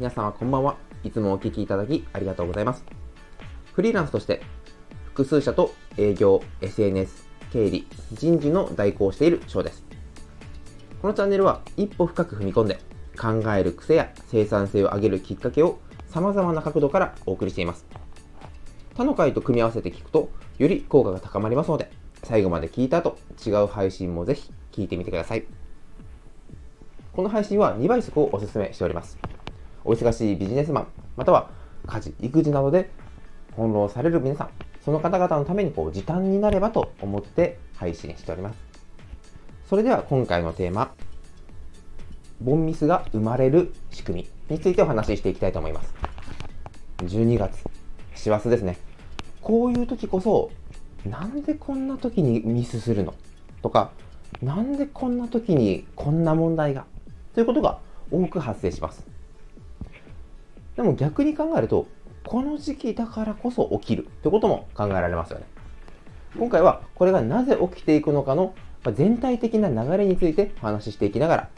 [0.00, 0.78] 皆様こんばんは。
[1.04, 2.86] いつもお聞きいただきありがとうございます。
[3.74, 4.40] フリーランスとして
[5.08, 9.84] 複数社と営業、SNS、経理、人事の代行をしている翔です。
[11.02, 12.78] このチャンネルは一歩深く踏み込んで
[13.14, 17.84] 考える癖や生産性を上げるきっかけを様々な角度からお送りしています。
[18.96, 21.90] 他の回と組み合わせて聞くとより効果が高まりますので、
[22.22, 25.44] 最後まで聞いた後、違う配信もぜひ聞いてみてください。
[27.12, 29.18] この配信は2倍速をお勧めしております。
[29.90, 30.86] お忙しいビジネスマン、
[31.16, 31.50] または
[31.84, 32.88] 家事、育児などで
[33.56, 34.50] 翻弄される皆さん、
[34.84, 38.56] その方々のためにこう時短になればと思って配信しております。
[39.68, 40.94] それでは今回のテーマ、
[42.40, 45.92] ボンミスが生まれる仕組みについてお話ししていきたいと思います。
[46.98, 47.64] 12月、
[48.14, 48.78] 師走ですね。
[49.42, 50.52] こういう時こそ、
[51.04, 53.12] なんでこんな時にミスするの？
[53.60, 53.90] とか、
[54.40, 56.84] なんでこんな時にこんな問題が？
[57.34, 57.80] ということが
[58.12, 59.04] 多く発生します。
[60.80, 61.88] でも逆に考えると、
[62.24, 65.44] この時期だからこそ起きるということも考えられますよね。
[66.38, 68.54] 今回はこれがなぜ起きていくのかの
[68.94, 71.48] 全体的な流れについてお話ししていきながら、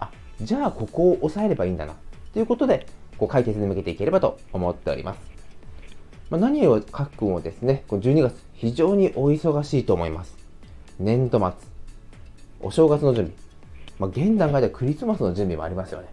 [0.00, 1.94] あ、じゃあここを抑えればいいんだな
[2.34, 5.20] ということで、こう解決に向けていければと思っております。
[6.28, 10.36] まあ、何を書くもですね、12月非常にお忙しいと思います。
[10.98, 11.48] 年度末、
[12.60, 13.38] お正月の準備、
[13.98, 16.08] まあ、現段階ではクリスマスの準備もありますよね。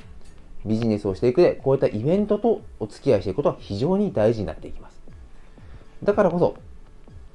[0.65, 5.01] ビジネスをしていくで、こういったイベントとお付き合いしていくことは非常に大事になっていきます。
[6.03, 6.55] だからこそ、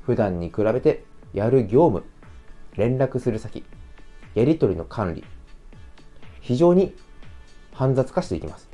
[0.02, 1.04] 普段に比べて
[1.34, 2.04] やる業務、
[2.76, 3.64] 連絡する先、
[4.34, 5.24] やり取りの管理、
[6.40, 6.94] 非常に
[7.72, 8.68] 煩雑化していきます。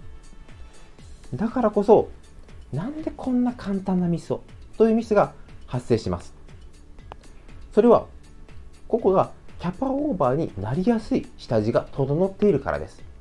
[1.35, 2.09] だからこそ、
[2.73, 4.43] なんでこんな簡単なミスを
[4.79, 5.33] というミスが
[5.67, 6.35] 発生します。
[7.73, 8.07] それは、
[8.87, 13.14] ここがキャパオーバーになりやすい下地が整っているからです。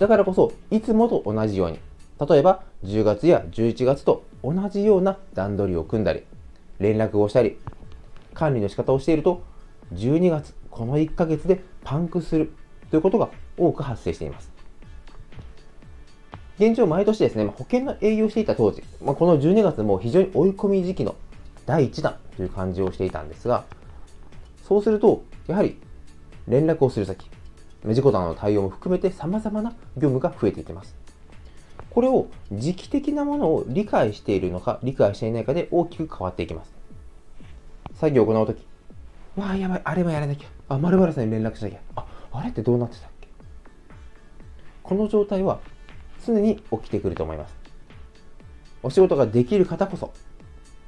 [0.00, 1.78] だからこそ、いつもと同じように、
[2.26, 6.24] 例えば10月や11月と同じような段取りを組んだり、
[6.78, 7.58] 連絡をしたり、
[8.32, 9.42] 管理の仕方をしていると、
[9.92, 12.50] 12月、この1ヶ月でパンクする
[12.90, 13.28] ということが
[13.58, 14.50] 多く発生しています。
[16.58, 21.14] 現状、毎年ですね、保険の営業していた当時、まあ、この12月も非常に追い込み時期の
[21.66, 23.64] 第1弾という感じをしていたんですが、
[24.66, 25.78] そうすると、やはり
[26.48, 27.28] 連絡をする先、
[27.86, 30.94] 事故などの対応も含めて様々な業務が増えていきます。
[31.90, 36.72] これを時期的なものを理解しているのか、理解していないかで大きく変わっていきます。
[37.94, 38.64] 作業を行うとき、
[39.36, 40.48] わあ、やばい、あれもやらなきゃ。
[40.68, 41.78] あ、〇〇さんに連絡しなきゃ。
[41.96, 43.28] あ、あれってどうなってたっけ?
[44.82, 45.60] この状態は
[46.24, 47.54] 常に起きてくると思います。
[48.82, 50.12] お仕事ができる方こそ、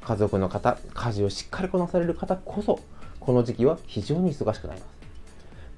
[0.03, 2.79] 家族の方、家事をしっかりこなされる方こそ、
[3.19, 5.02] この時期は非常に忙しくなります。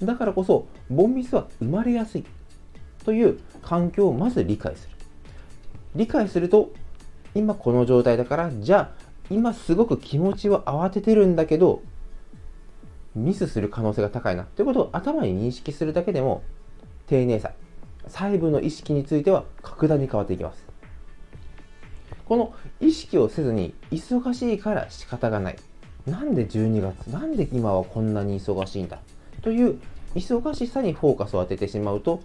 [0.01, 2.25] だからこそ、ボンミスは生まれやすい
[3.03, 4.95] という環境をまず理解する。
[5.95, 6.71] 理解すると、
[7.33, 11.81] 今この状態だから、じゃあ、今すごく気持ちは慌ててるんだけど、
[13.15, 16.43] ミスする可能性が高いなということを頭に認識するだけでも、
[17.07, 17.51] 丁寧さ、
[18.07, 20.65] 細部の意識については格段に変わっていきます。
[22.25, 25.55] この意識をせずに、忙しいから仕方がない。
[26.05, 28.99] なんで12月なんで今はこんなに忙しいんだ？
[29.45, 29.79] という
[30.15, 32.19] 忙しさにフォーカスを当ててしまうと、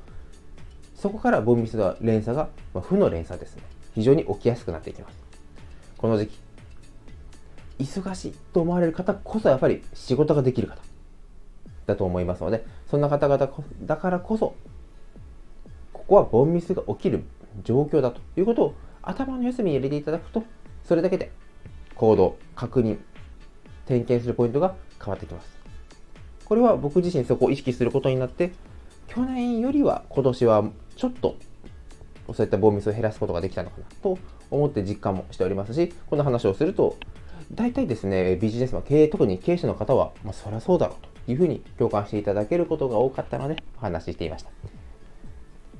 [0.96, 3.62] そこからボンミスの連鎖が、まあ、負の連鎖ですね。
[3.94, 5.18] 非常に起きやすくなっていきます。
[5.98, 6.38] この時期、
[7.78, 10.78] 忙しいと思われる方こそやっぱり仕事ができる方
[11.86, 13.50] だと思いますので、そんな方々
[13.82, 14.54] だからこそ、
[15.92, 17.24] ここはボンミスが起きる
[17.64, 20.42] 状況だということを頭の休みに入れていただくと、
[20.84, 21.30] それだけで
[21.96, 22.98] 行動、確認、
[23.84, 25.59] 点検するポイントが変わってきます。
[26.50, 28.50] これは僕自身そこを意識することになって、
[29.06, 30.64] 去年よりは今年は
[30.96, 31.36] ちょっと
[32.34, 34.18] そういったボンミスを減らすことができたのかなと
[34.50, 36.96] 思って実感もしておりますし、この話をすると、
[37.52, 44.50] 大体ですね、ビジネスマン、経営、特に経営者の方は、まあ、そりゃそうだろうというふうに共感していただけることが多かったので、お話ししていました。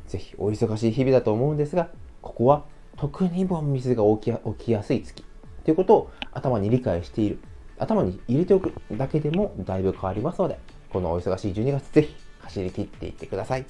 [0.07, 1.89] ぜひ、お忙しい日々だと思うんですが、
[2.23, 2.63] ここは
[2.97, 5.25] 特にボンミスが起きやすい月
[5.65, 7.41] ということを頭に理解している
[7.81, 10.59] 頭に入れておくだけでもだいぶ変わりますので、
[10.91, 13.65] このお忙しい12月ぜひ走り切っていってください。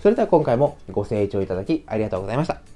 [0.00, 2.67] それでは今回もご清聴いただきありがとうございました。